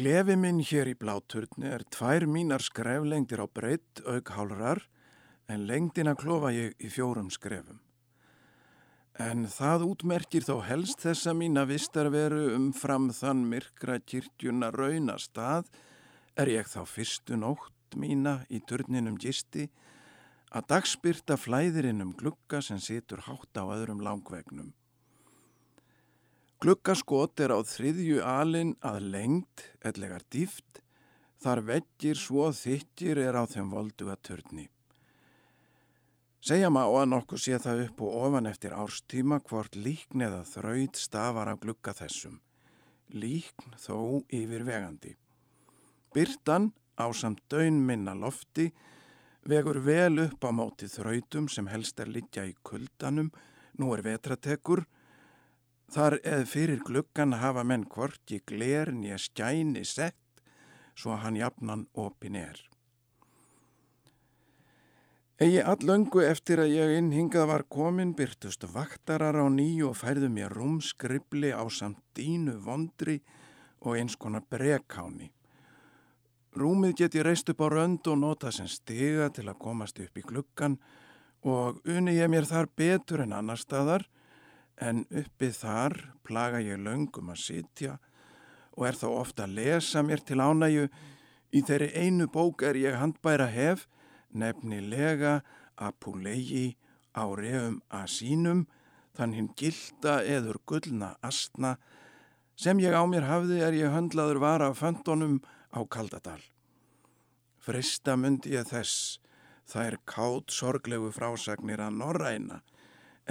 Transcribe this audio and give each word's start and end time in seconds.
Klefi 0.00 0.32
minn 0.32 0.62
hér 0.64 0.88
í 0.88 0.94
bláturni 0.96 1.68
er 1.68 1.82
tvær 1.92 2.24
mínar 2.24 2.62
skreflengdir 2.64 3.42
á 3.44 3.46
breytt 3.52 4.00
auk 4.08 4.30
hálrar 4.32 4.78
en 5.52 5.66
lengdina 5.68 6.14
klofa 6.16 6.54
ég 6.56 6.72
í 6.80 6.88
fjórum 6.88 7.28
skrefum. 7.28 7.82
En 9.20 9.44
það 9.44 9.84
útmerkir 9.90 10.46
þó 10.48 10.62
helst 10.64 11.04
þessa 11.04 11.34
mína 11.36 11.66
vistarveru 11.68 12.46
umfram 12.54 13.10
þann 13.12 13.44
myrkra 13.52 13.98
kirkjuna 14.00 14.72
rauna 14.72 15.18
stað 15.20 15.68
er 16.32 16.54
ég 16.54 16.72
þá 16.72 16.80
fyrstu 16.88 17.36
nótt 17.36 18.00
mína 18.00 18.38
í 18.48 18.64
turninum 18.64 19.20
gisti 19.20 19.68
að 20.48 20.70
dagspyrta 20.72 21.36
flæðirinn 21.36 22.00
um 22.06 22.16
glugga 22.16 22.64
sem 22.64 22.80
situr 22.80 23.28
hátt 23.28 23.52
á 23.52 23.68
öðrum 23.68 24.00
langvegnum. 24.00 24.72
Gluggaskot 26.60 27.40
er 27.40 27.54
á 27.56 27.58
þriðju 27.64 28.18
alin 28.20 28.74
að 28.84 28.98
lengt, 29.14 29.62
ellegar 29.80 30.20
dýft, 30.28 30.82
þar 31.40 31.62
veggir 31.64 32.18
svo 32.20 32.50
þykir 32.52 33.16
er 33.22 33.38
á 33.40 33.48
þeim 33.48 33.70
voldu 33.72 34.10
að 34.12 34.20
törni. 34.28 34.66
Segja 36.44 36.68
má 36.68 36.82
að 36.84 37.06
nokkuð 37.14 37.40
sé 37.40 37.56
það 37.64 37.80
upp 37.86 38.04
og 38.04 38.18
ofan 38.26 38.50
eftir 38.52 38.76
árstíma 38.76 39.40
hvort 39.48 39.80
líkn 39.86 40.26
eða 40.28 40.42
þraut 40.52 41.00
stafar 41.00 41.48
af 41.54 41.64
glugga 41.64 41.96
þessum. 41.96 42.36
Líkn 43.08 43.72
þó 43.80 44.20
yfir 44.28 44.68
vegandi. 44.68 45.16
Byrtan 46.12 46.74
á 47.00 47.08
samt 47.16 47.40
döun 47.48 47.80
minna 47.88 48.12
lofti 48.12 48.68
vegur 49.48 49.80
vel 49.80 50.26
upp 50.28 50.44
á 50.44 50.52
móti 50.52 50.92
þrautum 50.92 51.48
sem 51.48 51.72
helst 51.72 52.04
er 52.04 52.12
liggja 52.12 52.44
í 52.44 52.52
kuldanum, 52.60 53.32
nú 53.80 53.94
er 53.96 54.04
vetratekur, 54.04 54.84
Þar 55.90 56.20
eða 56.22 56.46
fyrir 56.46 56.82
gluggan 56.86 57.34
hafa 57.42 57.64
menn 57.66 57.84
hvorki 57.90 58.38
gler 58.46 58.92
nýja 58.94 59.18
skæni 59.18 59.82
sett 59.84 60.42
svo 60.94 61.16
að 61.16 61.24
hann 61.24 61.38
jafnan 61.40 61.86
opin 61.98 62.36
er. 62.38 62.60
Egi 65.40 65.62
allöngu 65.64 66.20
eftir 66.20 66.60
að 66.60 66.74
ég 66.76 66.90
innhingað 66.98 67.46
var 67.48 67.62
komin 67.72 68.12
byrtust 68.14 68.66
vaktarar 68.74 69.38
á 69.40 69.48
nýju 69.48 69.88
og 69.88 69.96
færðu 69.96 70.28
mér 70.28 70.52
rúmskribli 70.52 71.50
á 71.56 71.64
samt 71.72 72.02
dínu 72.14 72.58
vondri 72.60 73.22
og 73.80 73.96
eins 73.96 74.18
konar 74.20 74.44
brekáni. 74.52 75.30
Rúmið 76.54 76.96
geti 77.02 77.24
reist 77.24 77.48
upp 77.50 77.64
á 77.64 77.68
rönd 77.72 78.06
og 78.12 78.20
nota 78.20 78.52
sem 78.52 78.68
stiga 78.68 79.30
til 79.32 79.48
að 79.48 79.58
komast 79.64 79.98
upp 80.04 80.20
í 80.20 80.26
gluggan 80.28 80.76
og 81.42 81.80
uni 81.88 82.18
ég 82.18 82.28
mér 82.28 82.44
þar 82.44 82.68
betur 82.76 83.24
en 83.24 83.32
annar 83.32 83.58
staðar 83.58 84.04
en 84.80 85.04
uppið 85.10 85.56
þar 85.60 85.96
plaga 86.24 86.60
ég 86.64 86.80
löngum 86.80 87.32
að 87.32 87.42
sitja 87.44 87.96
og 88.76 88.86
er 88.88 88.96
þá 88.96 89.08
ofta 89.12 89.46
að 89.46 89.56
lesa 89.58 90.02
mér 90.06 90.22
til 90.24 90.40
ánægu 90.40 90.86
í 91.52 91.62
þeirri 91.66 91.90
einu 92.00 92.28
bók 92.32 92.64
er 92.64 92.78
ég 92.80 92.96
handbæra 93.00 93.50
hef 93.50 93.86
nefnilega 94.32 95.40
Apulegi 95.80 96.76
á 97.16 97.24
reyum 97.36 97.80
að 97.90 98.06
sínum 98.14 98.66
þann 99.16 99.34
hinn 99.36 99.50
gilda 99.58 100.20
eður 100.22 100.60
gullna 100.68 101.14
astna. 101.26 101.76
Sem 102.56 102.80
ég 102.80 102.94
á 102.94 103.02
mér 103.08 103.26
hafði 103.26 103.60
er 103.64 103.76
ég 103.76 103.92
höndlaður 103.92 104.40
var 104.44 104.64
af 104.64 104.78
föndunum 104.80 105.40
á 105.74 105.80
Kaldadal. 105.88 106.42
Frista 107.60 108.16
myndi 108.16 108.54
ég 108.54 108.68
þess, 108.68 109.18
það 109.68 109.86
er 109.86 109.96
kátt 110.08 110.54
sorglegu 110.54 111.10
frásagnir 111.12 111.82
að 111.82 111.98
norræna 112.00 112.60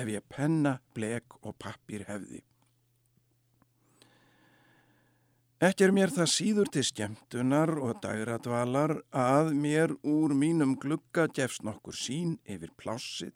ef 0.02 0.14
ég 0.14 0.24
penna, 0.32 0.80
blek 0.96 1.36
og 1.44 1.58
pappir 1.60 2.06
hefði. 2.08 2.44
Ekki 5.60 5.90
er 5.90 5.92
mér 5.92 6.14
það 6.16 6.30
síður 6.32 6.70
til 6.72 6.86
skemmtunar 6.88 7.74
og 7.84 7.98
dagradvalar 8.00 8.94
að 9.12 9.52
mér 9.60 9.92
úr 10.08 10.32
mínum 10.32 10.78
glugga 10.80 11.26
gefst 11.36 11.66
nokkur 11.68 11.98
sín 12.00 12.38
yfir 12.48 12.72
plássitt, 12.80 13.36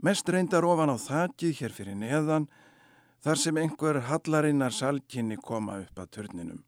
mest 0.00 0.32
reyndar 0.32 0.64
ofan 0.64 0.94
á 0.94 0.96
þakkið 0.96 1.58
hér 1.60 1.76
fyrir 1.76 1.98
neðan 2.00 2.48
þar 3.20 3.36
sem 3.42 3.60
einhver 3.60 4.00
hallarinnar 4.08 4.72
salkinni 4.72 5.36
koma 5.36 5.82
upp 5.82 6.00
að 6.00 6.12
törninum. 6.16 6.64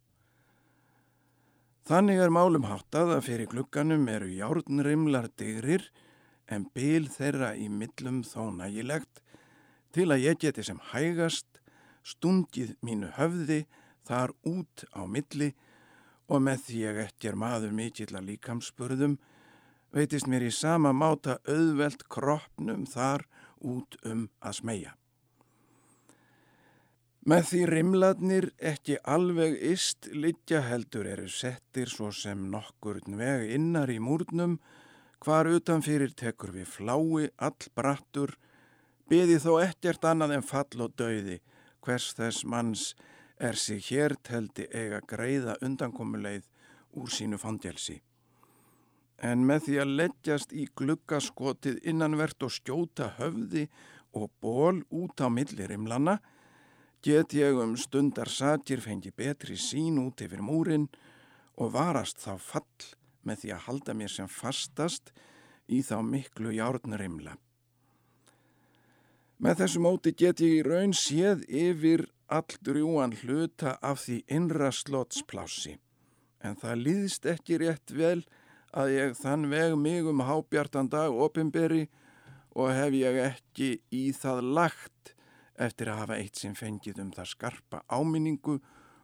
Þannig 1.89 2.21
er 2.21 2.31
málum 2.31 2.69
háttað 2.69 3.17
að 3.17 3.25
fyrir 3.31 3.49
glugganum 3.51 4.05
eru 4.13 4.29
járnrimlar 4.37 5.31
dygrir 5.41 5.89
en 6.49 6.67
byl 6.75 7.09
þeirra 7.11 7.53
í 7.57 7.69
millum 7.71 8.23
þó 8.27 8.51
nægilegt 8.57 9.23
til 9.93 10.09
að 10.11 10.25
ég 10.27 10.41
geti 10.43 10.65
sem 10.67 10.81
hægast 10.93 11.61
stungið 12.03 12.75
mínu 12.83 13.13
höfði 13.19 13.65
þar 14.09 14.33
út 14.49 14.87
á 14.97 15.03
milli 15.07 15.53
og 16.33 16.43
með 16.43 16.65
því 16.67 16.81
ég 16.87 17.05
ekki 17.07 17.31
er 17.31 17.39
maður 17.39 17.77
mikill 17.77 18.11
að 18.17 18.33
líkamspurðum 18.33 19.19
veitist 19.93 20.29
mér 20.31 20.47
í 20.49 20.51
sama 20.55 20.95
máta 20.97 21.39
auðvelt 21.45 22.07
kroppnum 22.09 22.87
þar 22.89 23.27
út 23.61 23.99
um 24.09 24.27
að 24.41 24.59
smegja. 24.59 24.93
Með 27.23 27.45
því 27.51 27.61
rimladnir 27.71 28.49
ekki 28.59 28.97
alveg 29.07 29.53
ist 29.63 30.09
litja 30.11 30.65
heldur 30.67 31.07
eru 31.07 31.29
settir 31.31 31.93
svo 31.93 32.11
sem 32.11 32.49
nokkur 32.51 32.99
veg 33.07 33.53
innar 33.55 33.93
í 33.95 34.01
múrnum 34.03 34.57
Hvar 35.23 35.47
utanfyrir 35.47 36.11
tekur 36.19 36.51
við 36.51 36.67
flái 36.67 37.29
all 37.47 37.67
brattur, 37.79 38.33
beði 39.07 39.37
þó 39.39 39.61
ekkert 39.63 40.03
annað 40.09 40.33
en 40.35 40.47
fall 40.47 40.83
og 40.83 40.97
dauði, 40.99 41.37
hvers 41.79 42.09
þess 42.19 42.43
manns 42.43 42.87
er 43.39 43.55
sig 43.55 43.85
hér 43.87 44.17
teldi 44.27 44.65
eiga 44.75 44.99
greiða 45.13 45.55
undankomuleið 45.63 46.49
úr 46.99 47.13
sínu 47.15 47.39
fandjelsi. 47.39 48.01
En 49.23 49.45
með 49.47 49.69
því 49.69 49.77
að 49.83 49.93
leggjast 50.01 50.55
í 50.59 50.65
gluggaskotið 50.81 51.79
innanvert 51.93 52.43
og 52.43 52.51
skjóta 52.57 53.13
höfði 53.21 53.69
og 54.19 54.27
ból 54.43 54.81
út 54.91 55.23
á 55.23 55.31
millirimlana, 55.31 56.17
get 57.03 57.35
ég 57.39 57.61
um 57.63 57.77
stundar 57.79 58.31
satir 58.31 58.83
fengi 58.83 59.15
betri 59.15 59.55
sín 59.55 60.03
út 60.03 60.27
yfir 60.27 60.43
múrin 60.43 60.89
og 61.63 61.71
varast 61.79 62.19
þá 62.19 62.35
fall 62.43 62.91
með 63.27 63.43
því 63.43 63.55
að 63.55 63.65
halda 63.67 63.95
mér 63.97 64.13
sem 64.13 64.29
fastast 64.31 65.13
í 65.69 65.81
þá 65.87 65.97
miklu 66.07 66.53
járnrimla. 66.57 67.37
Með 69.43 69.63
þessu 69.63 69.81
móti 69.83 70.13
get 70.15 70.41
ég 70.43 70.61
í 70.61 70.67
raun 70.67 70.93
séð 70.95 71.43
yfir 71.49 72.05
alldrjúan 72.33 73.17
hluta 73.23 73.75
af 73.83 74.05
því 74.05 74.21
innra 74.31 74.71
slottsplási, 74.73 75.79
en 76.43 76.55
það 76.61 76.85
líðist 76.87 77.27
ekki 77.29 77.59
rétt 77.63 77.91
vel 77.95 78.21
að 78.73 78.95
ég 78.95 79.19
þann 79.19 79.49
veg 79.51 79.75
mig 79.77 80.07
um 80.09 80.23
hábjartan 80.25 80.89
dag 80.93 81.13
opimberi 81.13 81.89
og 82.57 82.73
hef 82.73 82.95
ég 82.97 83.19
ekki 83.27 83.73
í 83.93 84.05
það 84.17 84.45
lagt 84.57 85.15
eftir 85.61 85.91
að 85.93 86.01
hafa 86.03 86.19
eitt 86.21 86.41
sem 86.41 86.55
fengið 86.57 87.03
um 87.05 87.11
það 87.13 87.33
skarpa 87.35 87.83
áminningu 87.93 88.59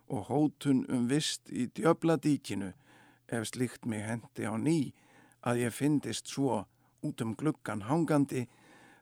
og 0.09 0.31
hótun 0.31 0.85
um 0.89 1.09
vist 1.11 1.50
í 1.53 1.69
djöbladíkinu 1.77 2.73
ef 3.28 3.49
slikt 3.50 3.87
mig 3.87 4.05
hendi 4.06 4.49
á 4.49 4.55
ný 4.56 4.93
að 5.44 5.65
ég 5.66 5.75
fyndist 5.75 6.28
svo 6.28 6.65
út 7.05 7.22
um 7.22 7.34
gluggan 7.39 7.87
hangandi 7.89 8.47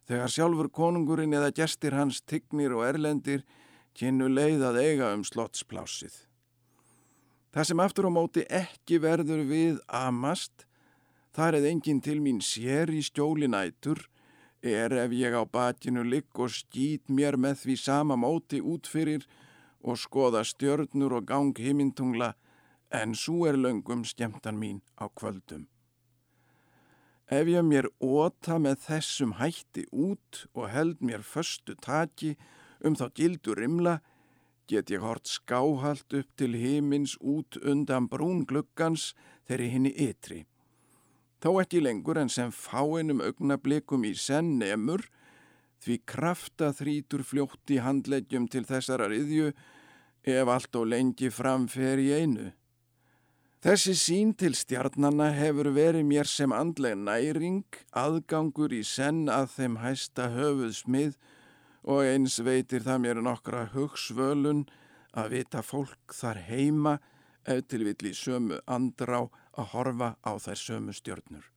þegar 0.06 0.32
sjálfur 0.32 0.70
konungurinn 0.70 1.34
eða 1.34 1.54
gestir 1.54 1.97
hans 1.97 2.20
tignir 2.22 2.75
og 2.76 2.84
erlendir 2.86 3.44
kynnu 3.97 4.28
leið 4.31 4.65
að 4.69 4.81
eiga 4.82 5.12
um 5.16 5.25
slottsplásið. 5.25 6.15
Það 7.56 7.69
sem 7.70 7.81
aftur 7.81 8.09
á 8.09 8.12
móti 8.12 8.42
ekki 8.53 9.00
verður 9.00 9.47
við 9.48 9.78
amast, 9.88 10.66
þar 11.32 11.59
eða 11.59 11.70
enginn 11.72 12.03
til 12.04 12.19
mín 12.20 12.42
sér 12.44 12.92
í 12.92 13.00
stjólinætur, 13.04 14.03
er 14.60 14.92
ef 14.92 15.15
ég 15.16 15.32
á 15.32 15.42
batinu 15.48 16.04
ligg 16.04 16.36
og 16.36 16.53
skýt 16.53 17.09
mér 17.09 17.38
með 17.41 17.62
því 17.62 17.76
sama 17.81 18.16
móti 18.19 18.60
útfyrir 18.60 19.25
og 19.86 19.98
skoða 20.00 20.42
stjörnur 20.44 21.16
og 21.20 21.26
gang 21.28 21.56
himintungla 21.56 22.34
en 22.91 23.14
svo 23.14 23.47
er 23.47 23.56
löngum 23.56 24.04
skemmtan 24.04 24.59
mín 24.59 24.83
á 25.00 25.09
kvöldum. 25.09 25.66
Ef 27.27 27.48
ég 27.50 27.65
mér 27.66 27.88
óta 27.98 28.59
með 28.62 28.84
þessum 28.86 29.33
hætti 29.41 29.83
út 29.91 30.47
og 30.54 30.71
held 30.71 31.00
mér 31.03 31.24
förstu 31.27 31.74
taki 31.74 32.36
um 32.84 32.94
þá 32.94 33.10
gildur 33.15 33.59
rimla, 33.59 34.00
get 34.68 34.91
ég 34.91 35.03
hort 35.03 35.27
skáhalt 35.27 36.12
upp 36.15 36.30
til 36.38 36.54
himins 36.54 37.16
út 37.18 37.59
undan 37.62 38.06
brún 38.06 38.44
gluggans 38.47 39.15
þeirri 39.48 39.71
henni 39.72 39.92
ytri. 39.94 40.44
Þó 41.42 41.60
ekki 41.62 41.82
lengur 41.82 42.18
en 42.18 42.30
sem 42.30 42.53
fáinum 42.54 43.21
augnablikum 43.22 44.06
í 44.06 44.15
senn 44.15 44.62
emur, 44.62 45.03
því 45.82 45.98
krafta 46.06 46.71
þrítur 46.74 47.22
fljótt 47.27 47.74
í 47.74 47.80
handleggjum 47.82 48.47
til 48.50 48.65
þessara 48.66 49.10
riðju 49.10 49.50
ef 50.27 50.48
allt 50.50 50.78
og 50.78 50.89
lengi 50.94 51.30
framfer 51.30 52.00
í 52.03 52.09
einu. 52.16 52.53
Þessi 53.66 53.97
sín 53.98 54.28
til 54.39 54.54
stjarnanna 54.54 55.33
hefur 55.34 55.72
verið 55.74 56.04
mér 56.07 56.28
sem 56.30 56.53
andleg 56.54 56.92
næring, 57.01 57.65
aðgangur 57.98 58.71
í 58.71 58.84
senn 58.86 59.24
að 59.27 59.48
þeim 59.57 59.78
hæsta 59.83 60.28
höfuð 60.30 60.74
smið 60.77 61.16
og 61.83 62.07
eins 62.07 62.36
veitir 62.47 62.84
það 62.84 63.01
mér 63.03 63.21
nokkra 63.27 63.65
hugsvölun 63.72 64.60
að 65.18 65.33
vita 65.34 65.65
fólk 65.66 66.15
þar 66.15 66.39
heima 66.47 66.92
ef 67.42 67.65
til 67.66 67.83
vill 67.89 68.07
í 68.07 68.13
sömu 68.15 68.60
andrá 68.71 69.24
að 69.59 69.72
horfa 69.72 70.13
á 70.22 70.33
þær 70.45 70.63
sömu 70.63 70.95
stjörnur. 70.95 71.48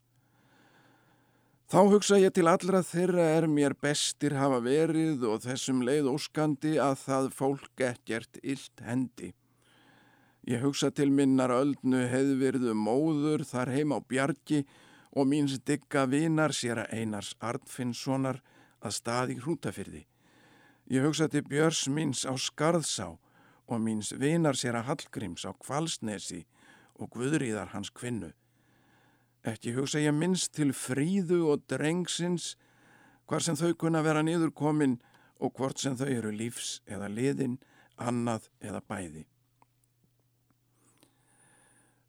Þá 1.70 1.80
hugsa 1.94 2.18
ég 2.18 2.34
til 2.34 2.48
allra 2.50 2.82
þeirra 2.82 3.28
er 3.36 3.46
mér 3.46 3.78
bestir 3.78 4.34
hafa 4.34 4.58
verið 4.66 5.30
og 5.30 5.46
þessum 5.46 5.86
leið 5.86 6.10
óskandi 6.16 6.74
að 6.82 7.04
það 7.04 7.30
fólk 7.38 7.86
ekkert 7.92 8.42
illt 8.42 8.82
hendi. 8.82 9.30
Ég 10.50 10.64
hugsa 10.66 10.90
til 10.90 11.12
minnar 11.14 11.52
öldnu 11.54 12.08
hefðvirðu 12.10 12.72
móður 12.74 13.44
þar 13.46 13.70
heim 13.70 13.92
á 13.94 14.02
bjargi 14.02 14.64
og 15.14 15.28
míns 15.30 15.60
digga 15.62 16.08
vinar 16.10 16.56
sér 16.58 16.82
að 16.82 16.96
einars 17.04 17.36
Artfinnssonar 17.38 18.40
að 18.82 18.96
staði 18.98 19.38
hrútafyrði. 19.44 20.02
Ég 20.90 21.06
hugsa 21.06 21.30
til 21.30 21.44
Björs 21.46 21.84
míns 21.94 22.26
á 22.26 22.34
Skarðsá 22.34 23.12
og 23.70 23.78
míns 23.86 24.10
vinar 24.18 24.58
sér 24.58 24.80
að 24.82 24.90
Hallgríms 24.90 25.46
á 25.46 25.54
Kvalsnesi 25.54 26.48
og 26.98 27.14
Guðríðar 27.14 27.70
hans 27.76 27.94
kvinnu. 27.94 28.34
Ekki 29.46 29.78
hugsa 29.78 30.02
ég 30.02 30.18
minnst 30.18 30.56
til 30.58 30.74
fríðu 30.74 31.44
og 31.54 31.68
drengsins 31.70 32.56
hvar 33.30 33.46
sem 33.46 33.54
þau 33.54 33.76
kunna 33.78 34.02
vera 34.02 34.26
niður 34.26 34.50
komin 34.50 34.98
og 35.38 35.54
hvort 35.54 35.78
sem 35.78 35.94
þau 35.94 36.10
eru 36.10 36.34
lífs 36.34 36.80
eða 36.90 37.06
liðin, 37.14 37.60
annað 38.02 38.50
eða 38.66 38.82
bæði. 38.90 39.30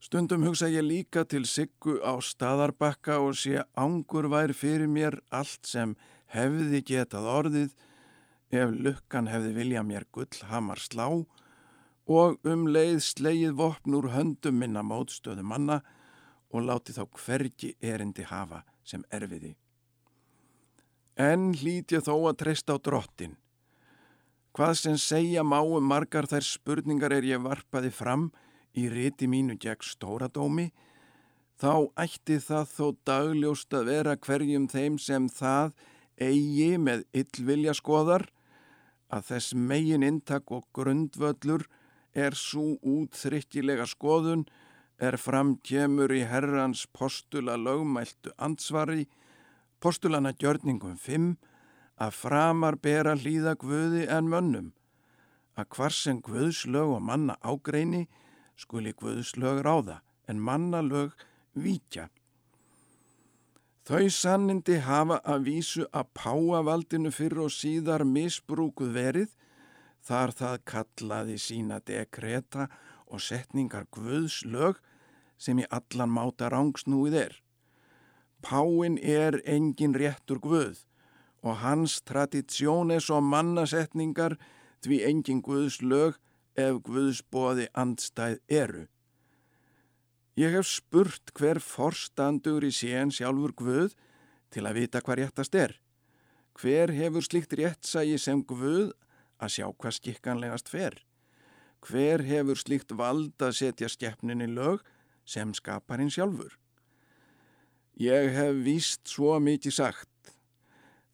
Stundum 0.00 0.46
hugsa 0.48 0.70
ég 0.72 0.80
líka 0.80 1.26
til 1.28 1.44
siggu 1.44 1.98
á 2.00 2.16
staðarbakka 2.24 3.18
og 3.20 3.34
sé 3.36 3.60
ángur 3.76 4.30
vær 4.32 4.54
fyrir 4.56 4.88
mér 4.88 5.18
allt 5.28 5.68
sem 5.68 5.92
hefði 6.32 6.80
getað 6.88 7.28
orðið 7.28 7.74
ef 8.62 8.72
lukkan 8.86 9.28
hefði 9.28 9.52
vilja 9.58 9.84
mér 9.84 10.08
gullhamar 10.08 10.80
slá 10.80 11.04
og 12.10 12.48
um 12.48 12.64
leið 12.72 13.02
sleið 13.10 13.52
vopn 13.60 14.00
úr 14.00 14.08
höndum 14.16 14.56
minna 14.56 14.80
mótstöðu 14.80 15.44
manna 15.44 15.82
og 16.48 16.64
láti 16.64 16.96
þá 16.96 17.04
hvergi 17.20 17.76
erindi 17.84 18.24
hafa 18.24 18.64
sem 18.82 19.04
erfiði. 19.12 19.52
En 21.20 21.50
hlít 21.52 21.92
ég 21.92 22.08
þó 22.08 22.14
að 22.30 22.38
treysta 22.40 22.72
á 22.72 22.78
drottin. 22.80 23.36
Hvað 24.56 24.78
sem 24.80 24.96
segja 24.98 25.44
má 25.44 25.60
um 25.60 25.84
margar 25.84 26.24
þær 26.26 26.46
spurningar 26.56 27.12
er 27.12 27.28
ég 27.36 27.44
varpaði 27.44 27.92
fram 27.92 28.30
í 28.76 28.88
riti 28.92 29.28
mínu 29.30 29.56
gegn 29.60 29.86
stóradómi, 29.86 30.70
þá 31.60 31.90
ætti 32.00 32.38
það 32.40 32.68
þó 32.74 32.86
dagljóst 33.08 33.74
að 33.76 33.88
vera 33.90 34.16
hverjum 34.16 34.68
þeim 34.70 34.98
sem 34.98 35.28
það 35.28 35.74
eigi 36.20 36.76
með 36.78 37.04
yllvilja 37.16 37.74
skoðar, 37.76 38.26
að 39.10 39.26
þess 39.32 39.54
megin 39.54 40.06
intak 40.06 40.50
og 40.54 40.66
grundvöllur 40.76 41.66
er 42.14 42.36
svo 42.38 42.76
útþrykkilega 42.86 43.86
skoðun 43.90 44.44
er 45.00 45.16
fram 45.16 45.56
kemur 45.64 46.12
í 46.12 46.22
herrans 46.28 46.84
postula 46.92 47.56
lögmæltu 47.56 48.34
ansvari, 48.38 49.06
postulana 49.80 50.32
gjörningum 50.36 50.98
5, 51.00 51.32
að 52.00 52.16
framar 52.16 52.76
bera 52.80 53.16
hlýða 53.16 53.56
guði 53.60 54.06
en 54.08 54.28
mönnum, 54.32 54.72
að 55.56 55.70
hvar 55.76 55.94
sem 55.96 56.20
guðslög 56.24 56.96
og 56.96 57.02
manna 57.04 57.36
ágreini 57.40 58.06
skuli 58.60 58.92
guðslög 58.96 59.62
ráða 59.64 60.00
en 60.28 60.40
mannalög 60.44 61.14
víkja. 61.56 62.08
Þau 63.88 64.06
sannindi 64.12 64.76
hafa 64.84 65.18
að 65.26 65.46
vísu 65.48 65.86
að 65.90 66.10
páavaldinu 66.14 67.10
fyrir 67.10 67.46
og 67.46 67.54
síðar 67.54 68.04
misbrúkuð 68.06 68.92
verið, 68.94 69.32
þar 70.04 70.34
það 70.36 70.56
kallaði 70.72 71.38
sína 71.42 71.80
dekreta 71.82 72.68
og 73.10 73.24
setningar 73.24 73.88
guðslög 73.90 74.78
sem 75.40 75.58
í 75.58 75.66
allan 75.72 76.12
máta 76.12 76.52
rángsnúið 76.52 77.16
er. 77.24 77.34
Páin 78.44 78.96
er 79.02 79.40
engin 79.44 79.96
réttur 79.96 80.38
guð 80.40 80.84
og 81.42 81.60
hans 81.64 81.98
tradisjónes 82.04 83.08
og 83.10 83.24
mannasetningar 83.24 84.36
því 84.84 85.02
engin 85.08 85.42
guðs 85.44 85.80
lög 85.82 86.20
ef 86.60 86.80
guðsbóði 86.86 87.68
andstæð 87.78 88.38
eru. 88.48 88.86
Ég 90.38 90.54
hef 90.54 90.68
spurt 90.70 91.32
hver 91.36 91.60
forstandur 91.60 92.64
í 92.64 92.70
séen 92.72 93.10
sjálfur 93.12 93.52
guð 93.56 93.96
til 94.54 94.64
að 94.66 94.82
vita 94.82 95.02
hvað 95.04 95.22
réttast 95.22 95.56
er. 95.58 95.74
Hver 96.56 96.92
hefur 96.94 97.24
slikt 97.24 97.54
réttsægi 97.58 98.18
sem 98.20 98.42
guð 98.44 98.92
að 99.40 99.54
sjá 99.56 99.66
hvað 99.72 99.96
skikkanlegast 99.98 100.70
fer? 100.72 100.96
Hver 101.80 102.24
hefur 102.28 102.58
slikt 102.60 102.92
vald 102.92 103.40
að 103.40 103.56
setja 103.60 103.88
skeppninni 103.88 104.48
lög 104.50 104.82
sem 105.24 105.52
skaparinn 105.56 106.12
sjálfur. 106.12 106.56
Ég 108.00 108.32
hef 108.36 108.60
víst 108.64 109.08
svo 109.08 109.38
mikið 109.40 109.76
sagt. 109.76 110.34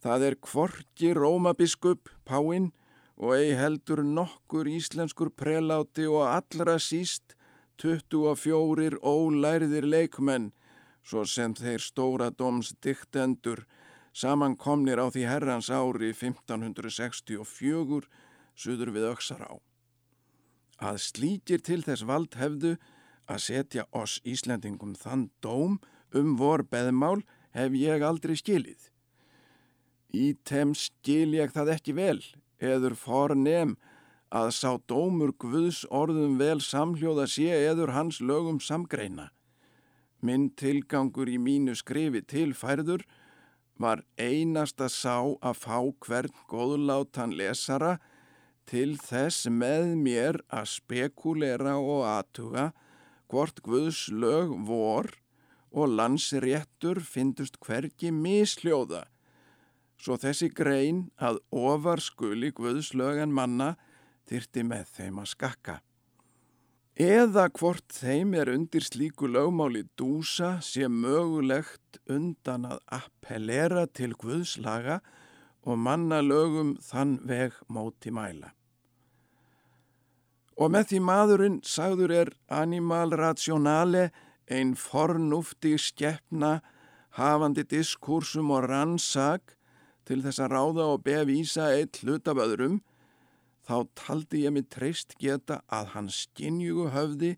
Það 0.03 0.27
er 0.29 0.37
kvorki 0.39 1.13
rómabiskup, 1.17 2.11
Páinn, 2.27 2.71
og 3.17 3.37
ei 3.37 3.55
heldur 3.57 4.03
nokkur 4.05 4.69
íslenskur 4.69 5.31
preláti 5.33 6.07
og 6.09 6.27
allra 6.29 6.77
síst 6.83 7.37
24 7.81 9.01
ólærðir 9.05 9.85
leikmenn, 9.89 10.53
svo 11.05 11.25
sem 11.29 11.55
þeir 11.55 11.83
stóra 11.85 12.31
domsdiktendur 12.33 13.65
samankomnir 14.17 15.01
á 15.01 15.07
því 15.13 15.27
herrans 15.29 15.69
ári 15.69 16.13
1564 16.13 18.09
suður 18.57 18.93
við 18.97 19.09
Öksará. 19.13 19.51
Að 20.81 21.01
slíkir 21.05 21.61
til 21.65 21.83
þess 21.85 22.05
vald 22.09 22.37
hefðu 22.37 22.77
að 23.29 23.43
setja 23.45 23.85
oss 23.97 24.21
Íslandingum 24.25 24.95
þann 24.97 25.29
dóm 25.45 25.79
um 26.17 26.37
vor 26.41 26.65
beðmál 26.65 27.21
hef 27.57 27.77
ég 27.77 28.05
aldrei 28.05 28.37
skilið. 28.37 28.91
Í 30.13 30.37
tem 30.49 30.73
skil 30.77 31.35
ég 31.37 31.53
það 31.53 31.75
ekki 31.77 31.97
vel, 31.97 32.21
eður 32.61 32.97
fornem 32.97 33.77
að 34.35 34.51
sá 34.57 34.71
dómur 34.91 35.33
Guðs 35.39 35.85
orðum 35.91 36.39
vel 36.41 36.59
samhljóða 36.61 37.27
sé 37.31 37.51
eður 37.69 37.95
hans 37.95 38.21
lögum 38.21 38.59
samgreina. 38.61 39.31
Minn 40.21 40.51
tilgangur 40.59 41.29
í 41.31 41.39
mínu 41.39 41.77
skrifi 41.79 42.25
tilfærður 42.27 43.05
var 43.79 44.03
einasta 44.17 44.89
sá 44.89 45.37
að 45.45 45.61
fá 45.61 45.79
hvern 46.07 46.33
góðlátan 46.49 47.37
lesara 47.37 47.99
til 48.67 48.97
þess 48.99 49.47
með 49.53 49.93
mér 50.01 50.41
að 50.51 50.71
spekulera 50.73 51.77
og 51.79 52.03
aðtuga 52.09 52.71
hvort 53.31 53.61
Guðs 53.63 54.07
lög 54.11 54.55
vor 54.67 55.11
og 55.77 55.93
landsréttur 55.93 57.03
fyndust 57.05 57.59
hverki 57.61 58.11
misljóða, 58.15 59.05
svo 59.97 60.17
þessi 60.21 60.51
grein 60.53 61.07
að 61.17 61.41
ofar 61.51 62.03
skuli 62.05 62.53
Guðs 62.55 62.93
lög 62.95 63.21
en 63.25 63.35
manna 63.35 63.75
þyrti 64.29 64.65
með 64.67 64.89
þeim 64.97 65.21
að 65.23 65.31
skakka. 65.33 65.77
Eða 66.97 67.51
hvort 67.53 67.93
þeim 67.93 68.33
er 68.41 68.49
undir 68.49 68.85
slíku 68.85 69.29
lögmáli 69.29 69.83
dúsa 70.01 70.57
sé 70.65 70.89
mögulegt 70.89 71.99
undan 72.09 72.65
að 72.65 72.81
appellera 72.99 73.85
til 73.87 74.15
Guðslaga 74.17 75.03
og 75.67 75.77
manna 75.77 76.23
lögum 76.25 76.77
þann 76.81 77.19
veg 77.29 77.59
móti 77.69 78.13
mæla. 78.15 78.55
Og 80.57 80.73
með 80.73 80.89
því 80.93 81.01
maðurinn 81.05 81.59
sagður 81.69 82.15
er 82.17 82.31
animal 82.49 83.13
rationale, 83.13 84.09
einn 84.49 84.73
fornúfti 84.79 85.75
skeppna, 85.77 86.63
hafandi 87.19 87.67
diskursum 87.69 88.55
og 88.57 88.71
rannsag 88.71 89.56
til 90.07 90.23
þess 90.25 90.43
að 90.43 90.53
ráða 90.55 90.87
og 90.95 91.05
bevísa 91.07 91.71
eitt 91.75 92.01
hlut 92.03 92.29
af 92.31 92.41
öðrum, 92.43 92.81
þá 93.67 93.77
taldi 93.99 94.45
ég 94.45 94.55
mig 94.55 94.69
treyst 94.71 95.17
geta 95.19 95.61
að 95.67 95.93
hans 95.97 96.23
skinjugu 96.27 96.91
höfði 96.95 97.35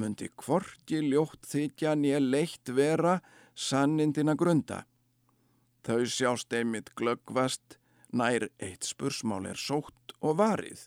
myndi 0.00 0.30
kvorki 0.40 1.02
ljótt 1.04 1.44
þykja 1.50 1.96
nýja 1.98 2.20
leitt 2.22 2.72
vera 2.72 3.18
sannindina 3.54 4.36
grunda. 4.38 4.84
Þau 5.84 6.04
sjást 6.08 6.52
einmitt 6.56 6.94
glöggvast 6.96 7.76
nær 8.12 8.48
eitt 8.60 8.88
spursmál 8.88 9.46
er 9.50 9.60
sótt 9.60 10.14
og 10.20 10.38
varið. 10.40 10.86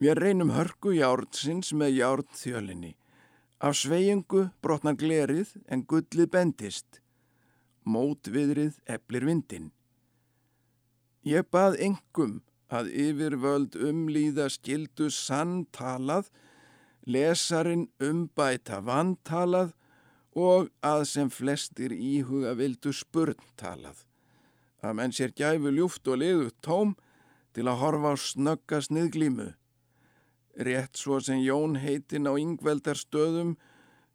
Við 0.00 0.18
reynum 0.20 0.52
hörku 0.52 0.92
járnsins 0.92 1.72
með 1.72 1.96
járn 2.00 2.28
þjölinni. 2.36 2.92
Af 3.64 3.78
sveiengu 3.80 4.50
brotnar 4.60 4.98
glerið 5.00 5.54
en 5.72 5.86
gullið 5.88 6.28
bendist. 6.32 7.00
Mótviðrið 7.88 8.76
eplir 8.92 9.24
vindin. 9.24 9.70
Ég 11.26 11.48
bað 11.50 11.78
engum 11.82 12.36
að 12.70 12.92
yfirvöld 12.94 13.74
umlýða 13.88 14.46
skildu 14.54 15.08
sanntalað, 15.10 16.30
lesarin 17.06 17.88
umbæta 18.02 18.80
vantalað 18.86 19.74
og 20.36 20.70
að 20.86 21.04
sem 21.10 21.30
flestir 21.30 21.94
íhuga 21.94 22.54
vildu 22.58 22.94
spurntalað. 22.94 24.04
Að 24.82 24.96
menn 25.00 25.14
sér 25.14 25.34
gæfu 25.34 25.74
ljúft 25.74 26.06
og 26.06 26.22
liðu 26.22 26.50
tóm 26.62 26.94
til 27.56 27.66
að 27.66 27.80
horfa 27.82 28.14
á 28.14 28.16
snögga 28.20 28.82
sniðglímu 28.84 29.50
rétt 30.56 30.96
svo 30.96 31.20
sem 31.20 31.42
Jón 31.44 31.76
heitin 31.80 32.28
á 32.28 32.32
yngveldarstöðum, 32.36 33.56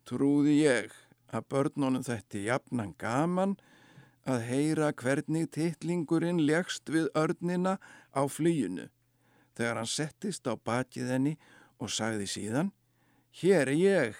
trúði 0.08 0.62
ég 0.66 0.94
að 1.32 1.48
börnunum 1.54 2.06
þetta 2.06 2.46
jafnan 2.48 2.96
gaman 2.98 3.58
að 4.30 4.44
heyra 4.50 4.92
hvernig 4.94 5.50
tittlingurinn 5.56 6.44
legst 6.46 6.90
við 6.90 7.10
örnina 7.18 7.78
á 8.14 8.22
flýjunu. 8.30 8.90
Þegar 9.58 9.82
hann 9.82 9.90
settist 9.90 10.48
á 10.48 10.54
bakið 10.56 11.16
henni 11.16 11.38
og 11.82 11.92
sagði 11.92 12.28
síðan 12.30 12.72
Hér 13.32 13.70
er 13.72 13.78
ég, 13.80 14.18